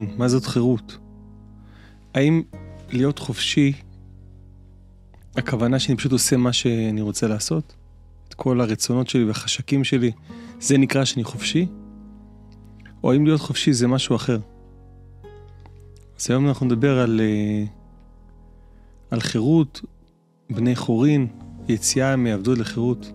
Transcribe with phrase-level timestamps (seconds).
[0.00, 0.98] מה זאת חירות?
[2.14, 2.42] האם
[2.90, 3.72] להיות חופשי,
[5.36, 7.74] הכוונה שאני פשוט עושה מה שאני רוצה לעשות?
[8.28, 10.12] את כל הרצונות שלי והחשקים שלי,
[10.60, 11.66] זה נקרא שאני חופשי?
[13.04, 14.38] או האם להיות חופשי זה משהו אחר?
[16.20, 17.64] אז היום אנחנו נדבר על, אה,
[19.10, 19.80] על חירות,
[20.50, 21.26] בני חורין,
[21.68, 23.12] יציאה מעבדות לחירות,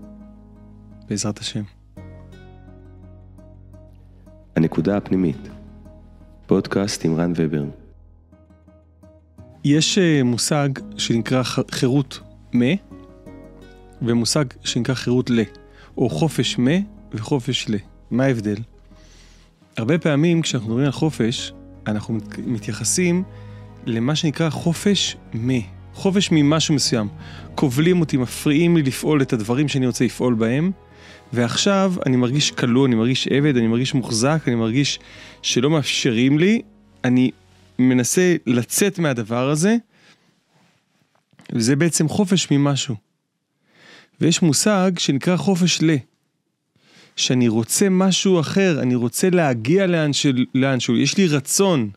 [1.09, 1.63] בעזרת השם.
[4.55, 5.52] הנקודה הפנימית,
[6.48, 7.64] פודקאסט עם רן ובר.
[9.64, 12.20] יש אה, מושג שנקרא חירות
[12.54, 12.65] מה,
[14.01, 15.39] ומושג שנקרא חירות ל,
[15.98, 16.71] או חופש מה
[17.14, 17.75] וחופש ל.
[18.11, 18.56] מה ההבדל?
[19.78, 21.54] הרבה פעמים כשאנחנו מדברים על חופש,
[21.87, 23.23] אנחנו מתייחסים
[23.86, 25.54] למה שנקרא חופש מה.
[25.93, 27.07] חופש ממשהו מסוים.
[27.56, 30.71] כובלים אותי, מפריעים לי לפעול את הדברים שאני רוצה לפעול בהם,
[31.33, 35.00] ועכשיו אני מרגיש כלוא, אני מרגיש עבד, אני מרגיש מוחזק, אני מרגיש
[35.42, 36.61] שלא מאפשרים לי,
[37.03, 37.31] אני
[37.80, 39.75] מנסה לצאת מהדבר הזה,
[41.54, 42.95] וזה בעצם חופש ממשהו.
[44.22, 45.95] ויש מושג שנקרא חופש ל.
[47.16, 51.89] שאני רוצה משהו אחר, אני רוצה להגיע לאן של, לאנשהו, יש לי רצון.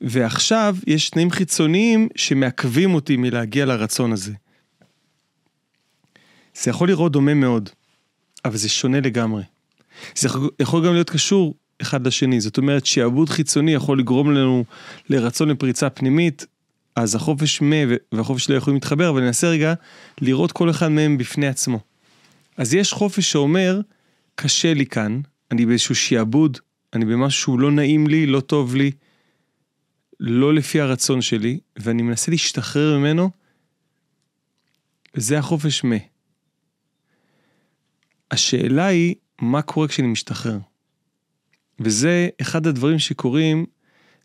[0.00, 4.32] ועכשיו יש תנאים חיצוניים שמעכבים אותי מלהגיע לרצון הזה.
[6.54, 7.70] זה יכול לראות דומה מאוד,
[8.46, 9.42] אבל זה שונה לגמרי.
[10.16, 10.28] זה
[10.60, 14.64] יכול גם להיות קשור אחד לשני, זאת אומרת שעבוד חיצוני יכול לגרום לנו
[15.10, 16.46] לרצון לפריצה פנימית,
[16.96, 17.76] אז החופש מה
[18.12, 19.74] והחופש לא יכולים להתחבר, אבל ננסה רגע
[20.20, 21.80] לראות כל אחד מהם בפני עצמו.
[22.56, 23.80] אז יש חופש שאומר,
[24.34, 26.58] קשה לי כאן, אני באיזשהו שעבוד,
[26.92, 28.90] אני במשהו שהוא לא נעים לי, לא טוב לי,
[30.20, 33.30] לא לפי הרצון שלי, ואני מנסה להשתחרר ממנו,
[35.14, 35.96] וזה החופש מה.
[38.30, 40.58] השאלה היא, מה קורה כשאני משתחרר?
[41.80, 43.66] וזה אחד הדברים שקורים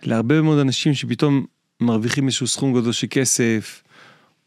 [0.04, 1.46] להרבה מאוד אנשים שפתאום
[1.80, 3.84] מרוויחים איזשהו סכום גדול של כסף,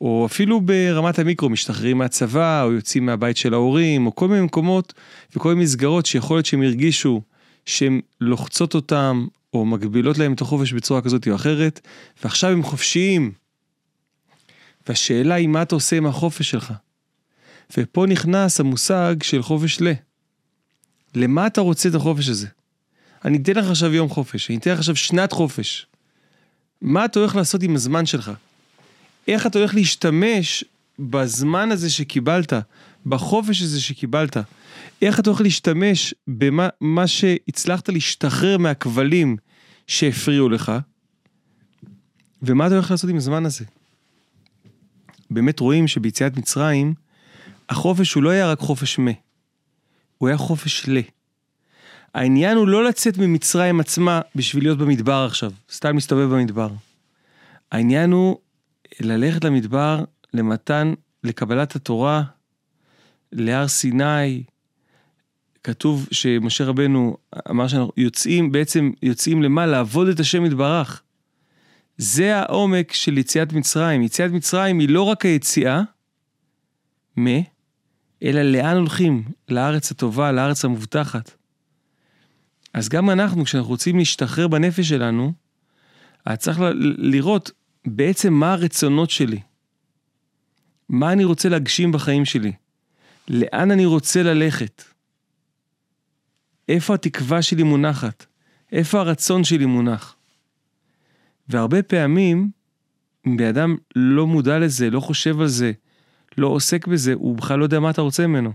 [0.00, 4.92] או אפילו ברמת המיקרו משתחררים מהצבא, או יוצאים מהבית של ההורים, או כל מיני מקומות
[5.36, 7.22] וכל מיני מסגרות שיכול להיות שהם הרגישו
[7.66, 11.80] שהן לוחצות אותם, או מגבילות להם את החופש בצורה כזאת או אחרת,
[12.22, 13.32] ועכשיו הם חופשיים.
[14.88, 16.72] והשאלה היא מה אתה עושה עם החופש שלך.
[17.76, 19.92] ופה נכנס המושג של חופש ל.
[21.14, 22.46] למה אתה רוצה את החופש הזה?
[23.24, 25.86] אני אתן לך עכשיו יום חופש, אני אתן לך עכשיו שנת חופש.
[26.82, 28.30] מה אתה הולך לעשות עם הזמן שלך?
[29.28, 30.64] איך אתה הולך להשתמש
[30.98, 32.52] בזמן הזה שקיבלת,
[33.06, 34.36] בחופש הזה שקיבלת?
[35.02, 39.36] איך אתה הולך להשתמש במה שהצלחת להשתחרר מהכבלים
[39.86, 40.72] שהפריעו לך?
[42.42, 43.64] ומה אתה הולך לעשות עם הזמן הזה?
[45.30, 46.94] באמת רואים שביציאת מצרים,
[47.68, 49.10] החופש הוא לא היה רק חופש מה,
[50.18, 50.98] הוא היה חופש ל.
[52.14, 56.70] העניין הוא לא לצאת ממצרים עצמה בשביל להיות במדבר עכשיו, סתם להסתובב במדבר.
[57.72, 58.38] העניין הוא
[59.00, 60.04] ללכת למדבר
[60.34, 62.22] למתן, לקבלת התורה,
[63.32, 64.42] להר סיני.
[65.64, 67.16] כתוב שמשה רבנו
[67.50, 69.66] אמר שאנחנו יוצאים, בעצם יוצאים למה?
[69.66, 71.02] לעבוד את השם יתברך.
[71.98, 74.02] זה העומק של יציאת מצרים.
[74.02, 75.82] יציאת מצרים היא לא רק היציאה,
[77.16, 77.53] מה?
[78.24, 79.22] אלא לאן הולכים?
[79.48, 81.30] לארץ הטובה, לארץ המובטחת.
[82.74, 85.32] אז גם אנחנו, כשאנחנו רוצים להשתחרר בנפש שלנו,
[86.24, 86.58] אז צריך
[86.98, 87.50] לראות
[87.86, 89.40] בעצם מה הרצונות שלי.
[90.88, 92.52] מה אני רוצה להגשים בחיים שלי?
[93.28, 94.82] לאן אני רוצה ללכת?
[96.68, 98.26] איפה התקווה שלי מונחת?
[98.72, 100.16] איפה הרצון שלי מונח?
[101.48, 102.50] והרבה פעמים,
[103.26, 105.72] אם בן אדם לא מודע לזה, לא חושב על זה,
[106.38, 108.52] לא עוסק בזה, הוא בכלל לא יודע מה אתה רוצה ממנו.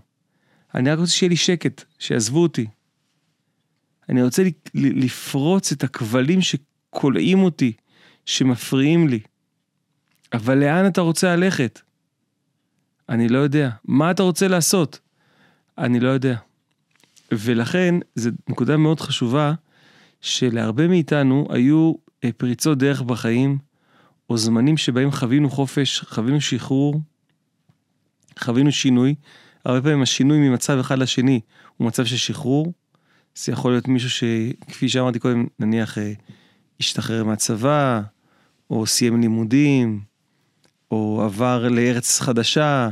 [0.75, 2.67] אני רק רוצה שיהיה לי שקט, שיעזבו אותי.
[4.09, 4.43] אני רוצה
[4.75, 7.73] לפרוץ את הכבלים שכולאים אותי,
[8.25, 9.19] שמפריעים לי.
[10.33, 11.81] אבל לאן אתה רוצה ללכת?
[13.09, 13.69] אני לא יודע.
[13.85, 14.99] מה אתה רוצה לעשות?
[15.77, 16.35] אני לא יודע.
[17.31, 19.53] ולכן, זו נקודה מאוד חשובה,
[20.21, 23.57] שלהרבה מאיתנו היו אה, פריצות דרך בחיים,
[24.29, 27.01] או זמנים שבהם חווינו חופש, חווינו שחרור,
[28.39, 29.15] חווינו שינוי.
[29.65, 31.39] הרבה פעמים השינוי ממצב אחד לשני
[31.77, 32.73] הוא מצב של שחרור.
[33.35, 36.13] זה יכול להיות מישהו שכפי שאמרתי קודם, נניח אה,
[36.79, 38.01] השתחרר מהצבא,
[38.69, 40.01] או סיים לימודים,
[40.91, 42.89] או עבר לארץ חדשה,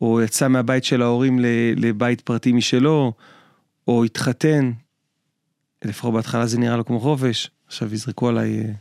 [0.00, 1.38] או יצא מהבית של ההורים
[1.76, 3.12] לבית פרטי משלו,
[3.88, 4.72] או התחתן,
[5.84, 8.72] לפחות בהתחלה זה נראה לו כמו חופש, עכשיו יזרקו עליי, אה,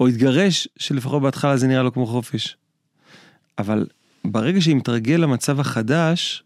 [0.00, 2.56] או התגרש, שלפחות בהתחלה זה נראה לו כמו חופש.
[3.58, 3.86] אבל
[4.24, 6.44] ברגע שאני מתרגל למצב החדש,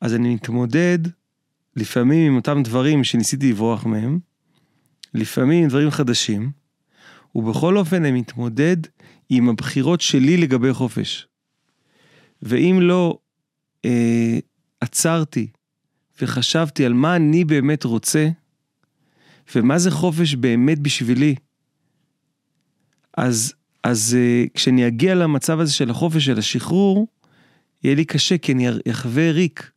[0.00, 0.98] אז אני מתמודד
[1.76, 4.18] לפעמים עם אותם דברים שניסיתי לברוח מהם,
[5.14, 6.50] לפעמים דברים חדשים,
[7.34, 8.76] ובכל אופן אני מתמודד
[9.28, 11.26] עם הבחירות שלי לגבי חופש.
[12.42, 13.18] ואם לא
[13.84, 14.38] אה,
[14.80, 15.46] עצרתי
[16.22, 18.28] וחשבתי על מה אני באמת רוצה,
[19.54, 21.34] ומה זה חופש באמת בשבילי,
[23.16, 27.06] אז, אז אה, כשאני אגיע למצב הזה של החופש, של השחרור,
[27.84, 29.70] יהיה לי קשה, כי אני אחווה ריק.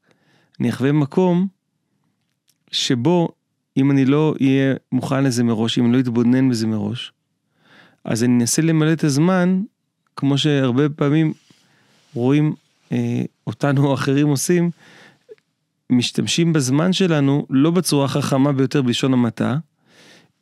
[0.59, 1.47] אני אחווה מקום
[2.71, 3.29] שבו
[3.77, 7.11] אם אני לא אהיה מוכן לזה מראש, אם אני לא אתבונן בזה מראש,
[8.03, 9.61] אז אני אנסה למלא את הזמן,
[10.15, 11.33] כמו שהרבה פעמים
[12.13, 12.53] רואים
[12.91, 14.71] אה, אותנו או אחרים עושים,
[15.89, 19.57] משתמשים בזמן שלנו לא בצורה החכמה ביותר בלשון המעטה,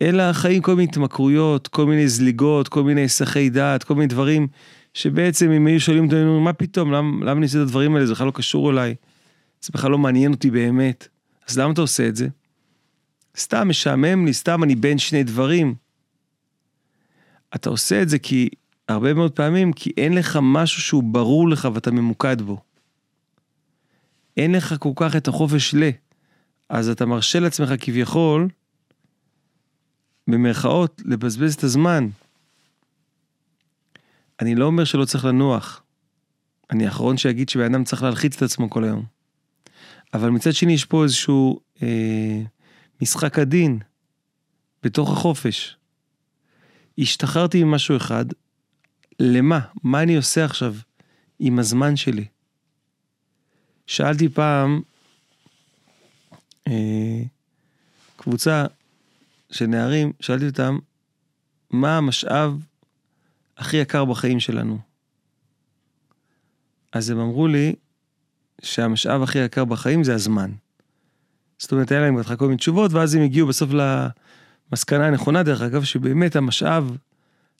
[0.02, 4.48] אלא חיים כל מיני התמכרויות, כל מיני זליגות, כל מיני היסחי דעת, כל מיני דברים
[4.94, 8.14] שבעצם אם היו שואלים אותנו, מה פתאום, למה, למה אני עושה את הדברים האלה, זה
[8.14, 8.96] בכלל לא קשור אליי,
[9.62, 11.08] זה בכלל לא מעניין אותי באמת,
[11.50, 12.28] אז למה אתה עושה את זה?
[13.38, 15.76] סתם משעמם לי, סתם אני בין שני דברים.
[17.56, 18.50] אתה עושה את זה כי,
[18.88, 22.62] הרבה מאוד פעמים, כי אין לך משהו שהוא ברור לך ואתה ממוקד בו.
[24.38, 25.90] אין לך כל כך את החופש ל...
[26.70, 28.48] אז אתה מרשה לעצמך כביכול,
[30.32, 32.10] במרכאות, לבזבז את הזמן.
[34.40, 35.84] אני לא אומר שלא צריך לנוח.
[36.72, 39.06] אני האחרון שיגיד שבן אדם צריך להלחיץ את עצמו כל היום.
[40.14, 42.42] אבל מצד שני יש פה איזשהו אה,
[43.02, 43.80] משחק הדין
[44.84, 45.78] בתוך החופש.
[46.98, 48.26] השתחררתי ממשהו אחד,
[49.20, 49.60] למה?
[49.84, 50.76] מה אני עושה עכשיו
[51.40, 52.26] עם הזמן שלי?
[53.88, 54.82] שאלתי פעם
[56.68, 57.22] אה,
[58.16, 58.66] קבוצה
[59.52, 60.80] של נערים, שאלתי אותם,
[61.70, 62.66] מה המשאב
[63.58, 64.80] הכי יקר בחיים שלנו?
[66.92, 67.76] אז הם אמרו לי
[68.62, 70.52] שהמשאב הכי יקר בחיים זה הזמן.
[71.58, 73.70] זאת אומרת, היה להם בהתחלה כל מיני תשובות, ואז הם הגיעו בסוף
[74.72, 76.98] למסקנה הנכונה, דרך אגב, שבאמת המשאב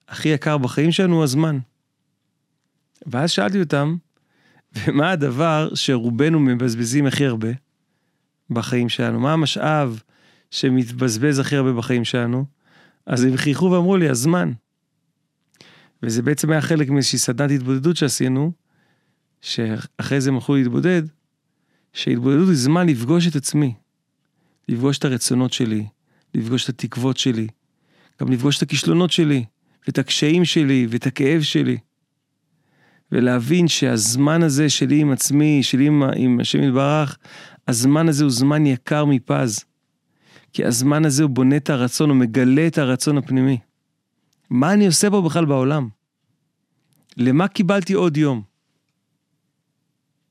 [0.08, 1.60] הכי יקר בחיים שלנו הוא הזמן.
[3.06, 3.96] ואז שאלתי אותם,
[4.76, 7.50] ומה הדבר שרובנו מבזבזים הכי הרבה
[8.50, 9.20] בחיים שלנו?
[9.20, 10.02] מה המשאב
[10.52, 12.46] שמתבזבז הכי הרבה בחיים שלנו?
[13.06, 14.52] אז הם חייכו ואמרו לי, הזמן.
[16.04, 18.52] וזה בעצם היה חלק מאיזושהי סדנת התבודדות שעשינו,
[19.42, 21.04] שאחרי זה הם הלכו להתבודד,
[21.94, 23.74] שהתבודדות היא זמן לפגוש את עצמי,
[24.68, 25.86] לפגוש את הרצונות שלי,
[26.36, 27.48] לפגוש את התקוות שלי,
[28.22, 29.46] גם לפגוש את הכישלונות שלי,
[29.88, 31.78] ואת הקשיים שלי, ואת הכאב שלי.
[33.12, 37.18] ולהבין שהזמן הזה שלי עם עצמי, שלי עם, עם השם יתברך,
[37.68, 39.66] הזמן הזה הוא זמן יקר מפז.
[40.54, 43.58] כי הזמן הזה הוא בונה את הרצון, הוא מגלה את הרצון הפנימי.
[44.50, 45.90] מה אני עושה פה בכלל בעולם?
[47.18, 48.42] למה קיבלתי עוד יום?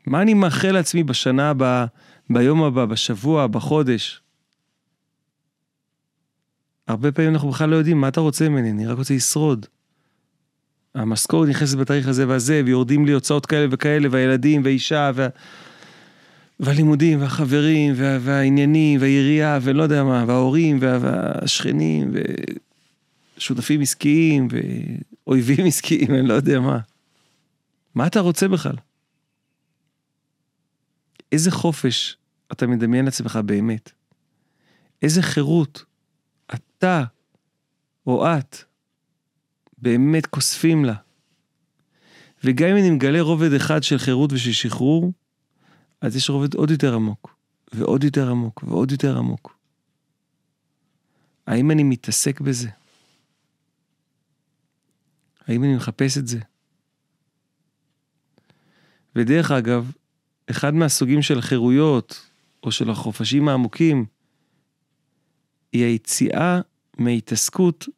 [0.06, 1.86] מה אני מאחל לעצמי בשנה הבאה,
[2.30, 4.22] ביום הבא, בשבוע, בחודש?
[6.86, 9.66] הרבה פעמים אנחנו בכלל לא יודעים מה אתה רוצה ממני, אני רק רוצה לשרוד.
[10.94, 15.28] המשכורת נכנסת בתאריך הזה והזה, ויורדים לי הוצאות כאלה וכאלה, והילדים, והאישה, וה...
[16.60, 18.18] והלימודים, והחברים, וה...
[18.20, 20.98] והעניינים, והעירייה, ולא יודע מה, וההורים, וה...
[21.00, 22.12] והשכנים,
[23.36, 24.48] ושותפים עסקיים,
[25.26, 26.78] ואויבים עסקיים, אני לא יודע מה.
[27.94, 28.76] מה אתה רוצה בכלל?
[31.32, 32.16] איזה חופש
[32.52, 33.90] אתה מדמיין לעצמך באמת?
[35.02, 35.84] איזה חירות
[36.54, 37.04] אתה
[38.06, 38.56] או את
[39.78, 40.94] באמת כוספים לה.
[42.44, 45.12] וגם אם אני מגלה רובד אחד של חירות ושל שחרור,
[46.00, 47.36] אז יש רובד עוד יותר עמוק,
[47.72, 49.56] ועוד יותר עמוק, ועוד יותר עמוק.
[51.46, 52.68] האם אני מתעסק בזה?
[55.46, 56.38] האם אני מחפש את זה?
[59.16, 59.92] ודרך אגב,
[60.50, 62.30] אחד מהסוגים של החירויות,
[62.62, 64.04] או של החופשים העמוקים,
[65.72, 66.60] היא היציאה
[66.98, 67.88] מהתעסקות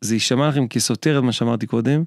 [0.00, 2.04] זה יישמע לכם כסותר את מה שאמרתי קודם,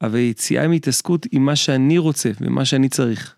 [0.00, 3.35] אבל יציאה מהתעסקות עם מה שאני רוצה ומה שאני צריך.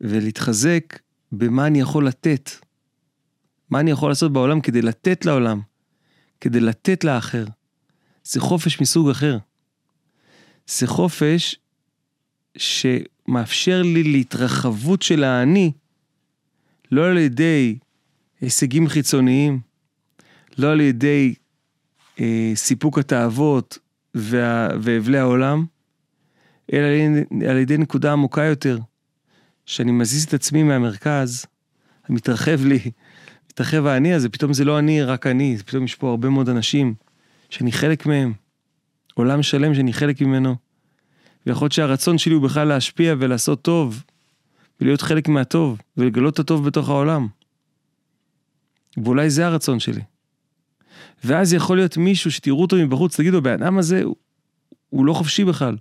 [0.00, 0.98] ולהתחזק
[1.32, 2.50] במה אני יכול לתת.
[3.70, 5.60] מה אני יכול לעשות בעולם כדי לתת לעולם,
[6.40, 7.44] כדי לתת לאחר.
[8.24, 9.38] זה חופש מסוג אחר.
[10.66, 11.56] זה חופש
[12.56, 15.72] שמאפשר לי להתרחבות של האני,
[16.92, 17.78] לא על ידי
[18.40, 19.60] הישגים חיצוניים,
[20.58, 21.34] לא על ידי
[22.20, 23.78] אה, סיפוק התאוות
[24.14, 25.66] וה, והבלי העולם,
[26.72, 26.86] אלא
[27.50, 28.78] על ידי נקודה עמוקה יותר,
[29.70, 31.46] שאני מזיז את עצמי מהמרכז,
[32.08, 32.90] מתרחב לי,
[33.50, 36.94] מתרחב האני הזה, פתאום זה לא אני, רק אני, פתאום יש פה הרבה מאוד אנשים
[37.50, 38.32] שאני חלק מהם,
[39.14, 40.56] עולם שלם שאני חלק ממנו.
[41.46, 44.02] ויכול להיות שהרצון שלי הוא בכלל להשפיע ולעשות טוב,
[44.80, 47.28] ולהיות חלק מהטוב, ולגלות את הטוב בתוך העולם.
[49.04, 50.02] ואולי זה הרצון שלי.
[51.24, 54.16] ואז יכול להיות מישהו שתראו אותו מבחוץ, תגידו, הבן אדם הזה, הוא,
[54.90, 55.76] הוא לא חופשי בכלל.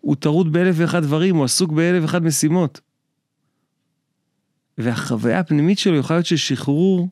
[0.00, 2.80] הוא טרוד באלף ואחד דברים, הוא עסוק באלף ואחד משימות.
[4.82, 7.08] והחוויה הפנימית שלו יכולה להיות של שחרור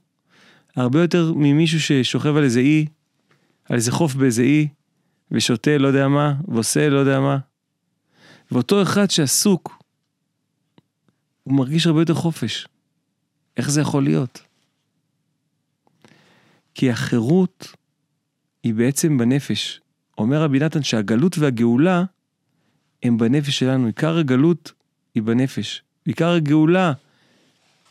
[0.76, 2.86] הרבה יותר ממישהו ששוכב על איזה אי,
[3.64, 4.68] על איזה חוף באיזה אי,
[5.30, 7.38] ושותה לא יודע מה, ועושה לא יודע מה.
[8.52, 9.82] ואותו אחד שעסוק,
[11.44, 12.68] הוא מרגיש הרבה יותר חופש.
[13.56, 14.42] איך זה יכול להיות?
[16.74, 17.72] כי החירות
[18.62, 19.80] היא בעצם בנפש.
[20.18, 22.04] אומר רבי נתן שהגלות והגאולה
[23.02, 23.86] הם בנפש שלנו.
[23.86, 24.72] עיקר הגלות
[25.14, 25.82] היא בנפש.
[26.04, 26.92] עיקר הגאולה,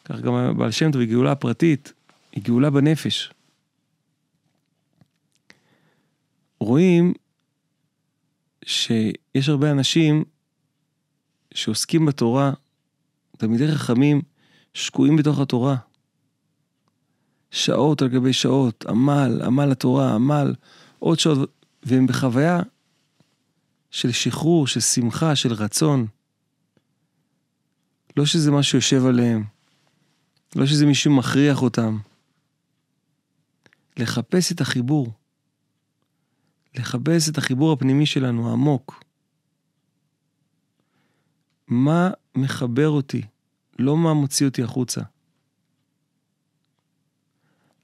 [0.10, 1.94] כך גם בעל שם טוב, היא גאולה פרטית,
[2.32, 3.32] היא גאולה בנפש.
[6.60, 7.14] רואים
[8.66, 10.24] שיש הרבה אנשים
[11.54, 12.52] שעוסקים בתורה,
[13.38, 14.22] תלמידי חכמים,
[14.74, 15.76] שקועים בתוך התורה.
[17.52, 20.56] שעות על גבי שעות, עמל, עמל לתורה, עמל,
[21.00, 21.52] עוד שעות,
[21.84, 22.60] והם בחוויה
[23.92, 26.08] של שחרור, של שמחה, של רצון.
[28.18, 29.57] לא שזה משהו יושב עליהם,
[30.56, 31.98] לא שזה מישהו מכריח אותם.
[33.98, 35.14] לחפש את החיבור.
[36.76, 39.04] לחפש את החיבור הפנימי שלנו, העמוק.
[41.68, 43.22] מה מחבר אותי,
[43.80, 45.02] לא מה מוציא אותי החוצה.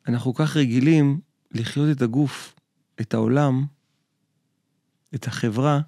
[0.07, 1.19] אנחנו כך רגילים
[1.51, 2.55] לחיות את הגוף,
[3.01, 3.65] את העולם,
[5.15, 5.79] את החברה,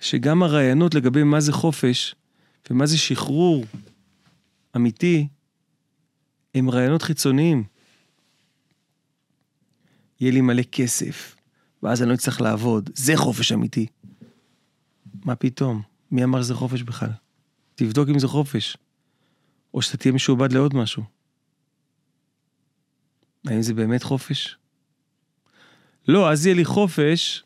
[0.00, 2.14] שגם הרעיונות לגבי מה זה חופש
[2.70, 3.64] ומה זה שחרור
[4.76, 5.28] אמיתי,
[6.54, 7.64] הם רעיונות חיצוניים.
[10.20, 11.36] יהיה לי מלא כסף,
[11.82, 13.86] ואז אני לא אצטרך לעבוד, זה חופש אמיתי.
[15.24, 15.82] מה פתאום?
[16.10, 17.10] מי אמר שזה חופש בכלל?
[17.74, 18.76] תבדוק אם זה חופש.
[19.74, 21.02] או שאתה תהיה משועבד לעוד משהו.
[23.46, 24.56] האם זה באמת חופש?
[26.08, 27.44] לא, אז יהיה לי חופש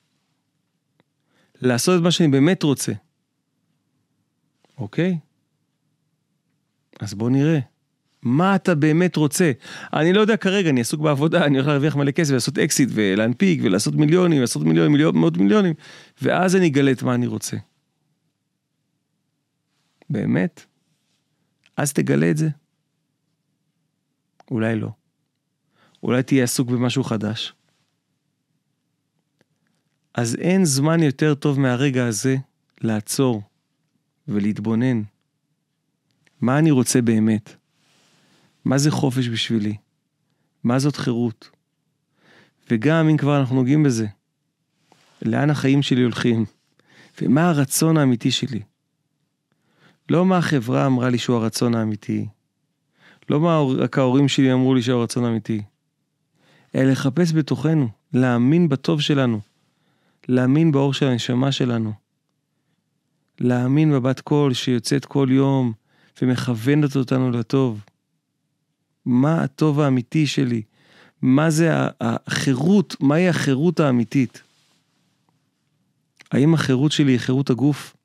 [1.61, 2.93] לעשות את מה שאני באמת רוצה.
[4.79, 5.19] אוקיי?
[7.03, 7.59] אז בוא נראה.
[8.23, 9.53] מה אתה באמת רוצה?
[9.93, 13.61] אני לא יודע כרגע, אני עסוק בעבודה, אני הולך להרוויח מלא כסף ולעשות אקזיט ולהנפיק
[13.63, 15.75] ולעשות מיליונים, לעשות מיליונים, מיליון, מאות מיליונים,
[16.23, 17.57] ואז אני אגלה את מה אני רוצה.
[20.11, 20.67] באמת?
[21.77, 22.49] אז תגלה את זה?
[24.51, 24.89] אולי לא.
[26.03, 27.55] אולי תהיה עסוק במשהו חדש.
[30.15, 32.37] אז אין זמן יותר טוב מהרגע הזה
[32.81, 33.43] לעצור
[34.29, 35.03] ולהתבונן.
[36.43, 37.57] מה אני רוצה באמת?
[38.65, 39.77] מה זה חופש בשבילי?
[40.65, 41.51] מה זאת חירות?
[42.71, 44.07] וגם אם כבר אנחנו נוגעים בזה,
[45.23, 46.45] לאן החיים שלי הולכים?
[47.23, 48.63] ומה הרצון האמיתי שלי?
[50.11, 52.27] לא מה החברה אמרה לי שהוא הרצון האמיתי,
[53.31, 55.63] לא מה רק ההורים שלי אמרו לי שהוא הרצון האמיתי,
[56.75, 59.41] אלא לחפש בתוכנו, להאמין בטוב שלנו,
[60.29, 61.93] להאמין באור של הנשמה שלנו,
[63.41, 65.73] להאמין בבת קול שיוצאת כל יום
[66.23, 67.85] ומכוונת אותנו לטוב.
[69.05, 70.63] מה הטוב האמיתי שלי?
[71.23, 72.97] מה זה החירות?
[73.01, 74.43] מהי החירות האמיתית?
[76.31, 77.97] האם החירות שלי היא חירות הגוף?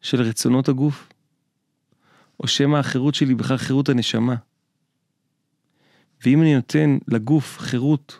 [0.00, 1.08] של רצונות הגוף?
[2.40, 4.34] או שמא החירות שלי בכלל חירות הנשמה?
[6.24, 8.18] ואם אני נותן לגוף חירות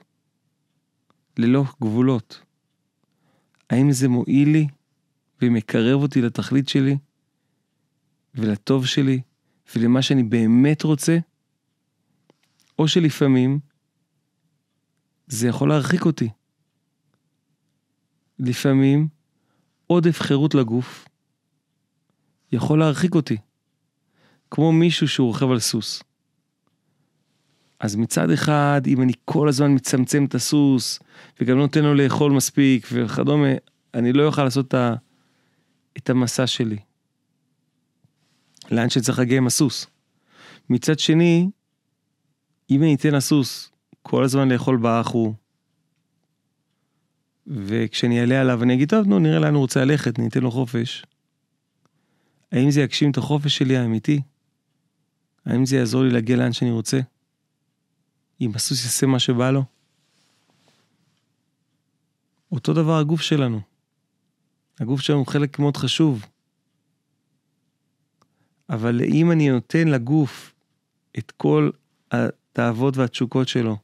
[1.37, 2.43] ללא גבולות,
[3.71, 4.67] האם זה מועיל לי
[5.43, 6.97] ומקרב אותי לתכלית שלי
[8.35, 9.21] ולטוב שלי
[9.77, 11.19] ולמה שאני באמת רוצה?
[12.79, 13.61] או שלפעמים
[15.27, 16.29] זה יכול להרחיק אותי.
[18.39, 19.09] לפעמים
[19.87, 21.09] עודף חירות לגוף
[22.53, 23.37] יכול להרחיק אותי.
[24.51, 26.03] כמו מישהו שהוא רוכב על סוס.
[27.81, 30.99] אז מצד אחד, אם אני כל הזמן מצמצם את הסוס,
[31.41, 33.49] וגם לא נותן לו לאכול מספיק וכדומה,
[33.95, 34.75] אני לא אוכל לעשות
[35.97, 36.79] את המסע שלי.
[38.71, 39.87] לאן שצריך להגיע עם הסוס.
[40.71, 41.51] מצד שני,
[42.71, 43.71] אם אני אתן לסוס
[44.03, 45.35] כל הזמן לאכול באחו,
[47.47, 50.51] וכשאני אעלה עליו אני אגיד, טוב, נו, נראה לאן הוא רוצה ללכת, אני אתן לו
[50.51, 51.05] חופש.
[52.53, 54.21] האם זה יגשים את החופש שלי האמיתי?
[55.47, 57.01] האם זה יעזור לי להגיע לאן שאני רוצה?
[58.41, 59.65] אם הסוס יעשה מה שבא לו?
[62.53, 63.61] אותו דבר הגוף שלנו.
[64.81, 66.27] הגוף שלנו הוא חלק מאוד חשוב.
[68.71, 70.55] אבל אם אני נותן לגוף
[71.19, 71.71] את כל
[72.11, 73.77] התאוות והתשוקות שלו,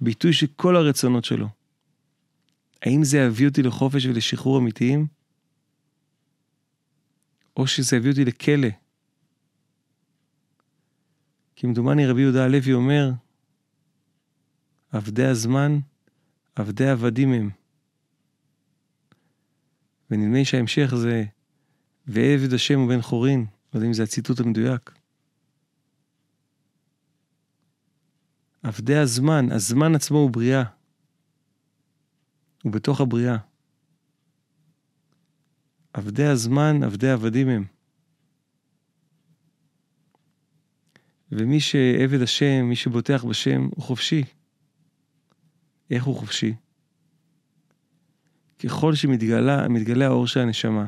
[0.00, 1.48] ביטוי של כל הרצונות שלו,
[2.82, 5.06] האם זה יביא אותי לחופש ולשחרור אמיתיים?
[7.56, 8.68] או שזה יביא אותי לכלא?
[11.56, 13.10] כמדומני רבי יהודה הלוי אומר,
[14.92, 15.78] עבדי הזמן,
[16.56, 17.50] עבדי עבדים הם.
[20.10, 21.24] ונדמה לי שההמשך זה,
[22.06, 24.90] ועבד השם ובן חורין, לא יודע אם זה הציטוט המדויק.
[28.62, 30.64] עבדי הזמן, הזמן עצמו הוא בריאה.
[32.62, 33.36] הוא בתוך הבריאה.
[35.92, 37.64] עבדי הזמן, עבדי עבדים הם.
[41.32, 44.24] ומי שעבד השם, מי שבוטח בשם, הוא חופשי.
[45.90, 46.54] איך הוא חופשי?
[48.58, 50.86] ככל שמתגלה האור של הנשמה,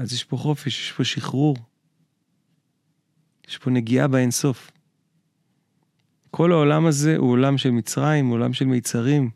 [0.00, 1.56] אז יש פה חופש, יש פה שחרור.
[3.48, 4.70] יש פה נגיעה באינסוף.
[6.30, 9.30] כל העולם הזה הוא עולם של מצרים, הוא עולם של מיצרים.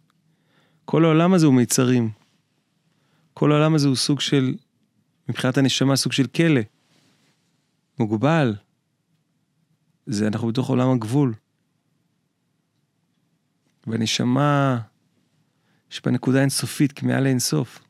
[0.84, 2.10] כל העולם הזה הוא מיצרים.
[3.34, 4.54] כל העולם הזה הוא סוג של,
[5.28, 6.60] מבחינת הנשמה, סוג של כלא.
[7.98, 8.54] מוגבל.
[10.06, 11.34] זה, אנחנו בתוך עולם הגבול.
[13.86, 14.80] והנשמה,
[15.90, 17.83] יש בה נקודה אינסופית, מעל לאינסוף.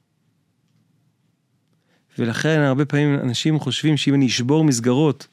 [2.18, 5.26] ולכן הרבה פעמים אנשים חושבים שאם אני אשבור מסגרות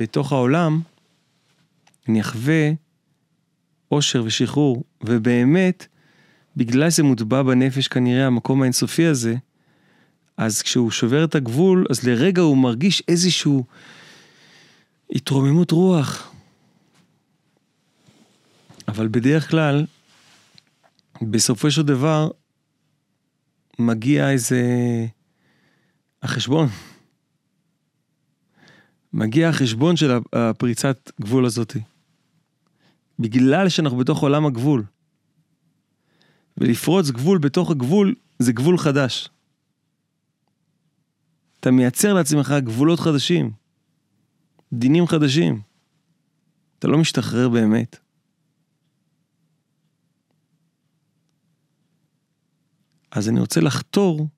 [0.00, 0.80] בתוך העולם,
[2.08, 2.70] אני אחווה
[3.90, 5.86] אושר ושחרור, ובאמת,
[6.56, 9.34] בגלל שזה מוטבע בנפש כנראה המקום האינסופי הזה,
[10.36, 13.64] אז כשהוא שובר את הגבול, אז לרגע הוא מרגיש איזשהו
[15.10, 16.32] התרוממות רוח.
[18.88, 19.86] אבל בדרך כלל,
[21.22, 22.28] בסופו של דבר,
[23.78, 24.62] מגיע איזה...
[26.24, 26.68] החשבון.
[29.12, 31.80] מגיע החשבון של הפריצת גבול הזאתי.
[33.18, 34.84] בגלל שאנחנו בתוך עולם הגבול.
[36.56, 39.28] ולפרוץ גבול בתוך הגבול זה גבול חדש.
[41.60, 43.52] אתה מייצר לעצמך גבולות חדשים,
[44.72, 45.60] דינים חדשים.
[46.78, 47.96] אתה לא משתחרר באמת.
[53.10, 54.28] אז אני רוצה לחתור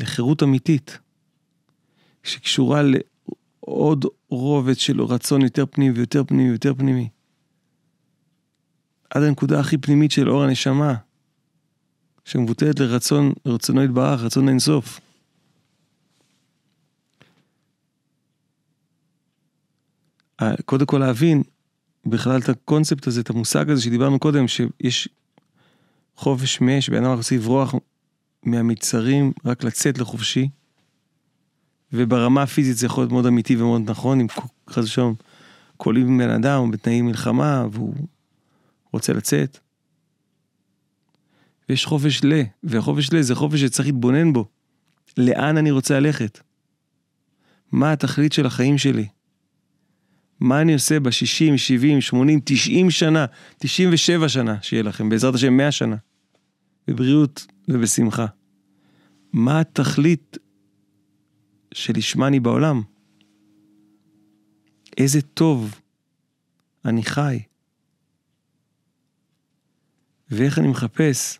[0.00, 0.98] לחירות אמיתית,
[2.22, 7.08] שקשורה לעוד רובד של רצון יותר פנימי ויותר פנימי ויותר פנימי.
[9.10, 10.94] עד הנקודה הכי פנימית של אור הנשמה,
[12.24, 15.00] שמבוטלת לרצון, לרצונו יתברך, רצון אינסוף.
[20.64, 21.42] קודם כל להבין
[22.06, 25.08] בכלל את הקונספט הזה, את המושג הזה שדיברנו קודם, שיש
[26.16, 27.74] חופש מאש, בן אדם רוצה לברוח
[28.42, 30.48] מהמצרים, רק לצאת לחופשי.
[31.92, 34.26] וברמה הפיזית זה יכול להיות מאוד אמיתי ומאוד נכון, אם
[34.70, 35.14] חס ושלום
[35.76, 37.94] קולים בן אדם בתנאי מלחמה והוא
[38.92, 39.58] רוצה לצאת.
[41.68, 44.48] ויש חופש ל, והחופש ל זה חופש שצריך להתבונן בו.
[45.16, 46.40] לאן אני רוצה ללכת?
[47.72, 49.06] מה התכלית של החיים שלי?
[50.40, 53.26] מה אני עושה ב-60, 70, 80, 90 שנה,
[53.58, 55.96] 97 שנה, שיהיה לכם, בעזרת השם 100 שנה,
[56.86, 58.26] בבריאות ובשמחה.
[59.32, 60.36] מה התכלית
[61.74, 62.82] שלשמה אני בעולם?
[64.98, 65.80] איזה טוב
[66.84, 67.42] אני חי.
[70.30, 71.38] ואיך אני מחפש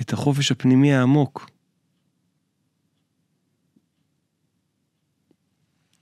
[0.00, 1.50] את החופש הפנימי העמוק.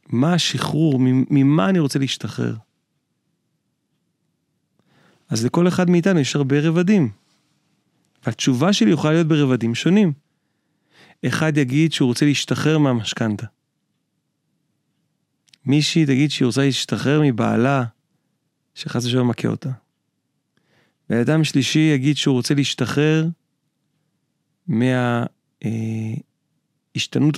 [0.09, 0.99] מה השחרור,
[1.31, 2.57] ממה אני רוצה להשתחרר.
[5.29, 7.24] אז לכל אחד מאיתנו יש הרבה רבדים.
[8.27, 10.13] והתשובה שלי יכולה להיות ברבדים שונים.
[11.27, 13.47] אחד יגיד שהוא רוצה להשתחרר מהמשכנתה.
[15.67, 17.85] מישהי תגיד שהיא רוצה להשתחרר מבעלה
[18.75, 19.71] שחס ושלום מכה אותה.
[21.11, 23.27] ואדם שלישי יגיד שהוא רוצה להשתחרר
[24.67, 25.29] מההשתנות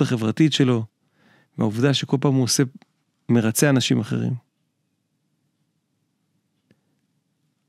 [0.01, 0.85] החברתית שלו,
[1.57, 2.63] מהעובדה שכל פעם הוא עושה,
[3.29, 4.33] מרצה אנשים אחרים.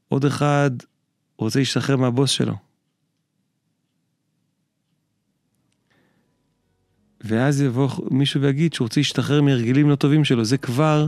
[0.08, 0.70] עוד אחד
[1.38, 2.67] רוצה להשתחרר מהבוס שלו.
[7.28, 11.06] ואז יבוא מישהו ויגיד שהוא רוצה להשתחרר מהרגלים לא טובים שלו, זה כבר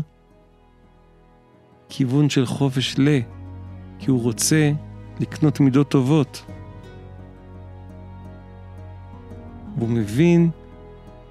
[1.89, 3.19] כיוון של חופש ל,
[3.99, 4.73] כי הוא רוצה
[5.21, 6.45] לקנות מידות טובות.
[9.77, 10.51] והוא מבין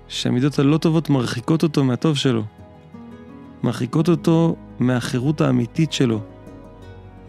[0.07, 2.43] שהמידות הלא טובות מרחיקות אותו מהטוב שלו.
[3.63, 6.21] מרחיקות אותו מהחירות האמיתית שלו.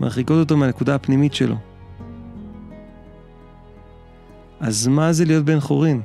[0.00, 1.56] מרחיקות אותו מהנקודה הפנימית שלו.
[4.60, 6.02] אז מה זה להיות בן חורין?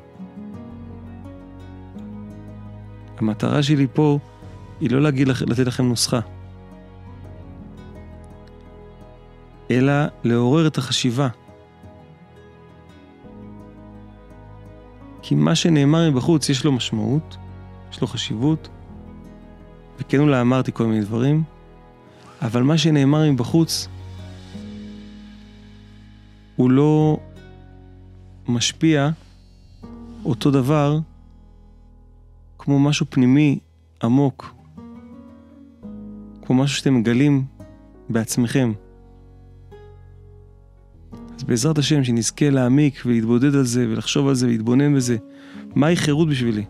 [3.18, 4.20] המטרה שלי פה
[4.82, 6.20] היא לא להגיד, לתת לכם נוסחה,
[9.72, 11.28] אלא לעורר את החשיבה.
[15.22, 17.38] כי מה שנאמר מבחוץ יש לו משמעות,
[17.92, 18.70] יש לו חשיבות,
[20.00, 21.44] וכן אולי אמרתי כל מיני דברים,
[22.42, 23.88] אבל מה שנאמר מבחוץ,
[26.56, 27.18] הוא לא
[28.48, 29.10] משפיע
[30.26, 31.00] אותו דבר
[32.66, 33.60] כמו משהו פנימי
[34.04, 34.56] עמוק,
[36.42, 37.46] כמו משהו שאתם מגלים
[38.10, 38.74] בעצמכם.
[41.38, 45.18] אז בעזרת השם שנזכה להעמיק ולהתבודד על זה ולחשוב על זה ולהתבונן בזה.
[45.76, 46.66] מהי חירות בשבילי?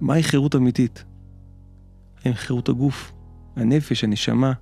[0.00, 1.04] מהי חירות אמיתית?
[2.24, 3.12] האם חירות הגוף,
[3.56, 4.52] הנפש, הנשמה?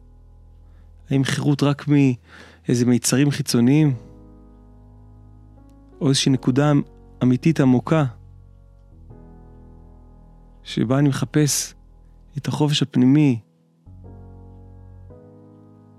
[1.11, 3.95] האם חירות רק מאיזה מיצרים חיצוניים?
[6.01, 6.73] או איזושהי נקודה
[7.25, 8.05] אמיתית עמוקה,
[10.63, 11.75] שבה אני מחפש
[12.37, 13.41] את החופש הפנימי,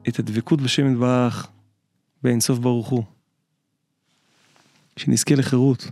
[0.08, 1.48] את הדבקות בשם יתברך,
[2.24, 3.04] באינסוף ברוך הוא.
[4.98, 5.92] שנזכה לחירות.